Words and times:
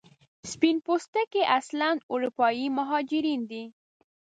سپین 0.51 0.77
پوستکي 0.85 1.41
اصلا 1.57 1.87
اروپایي 2.13 2.65
مهاجرین 2.77 3.41
دي. 3.49 3.63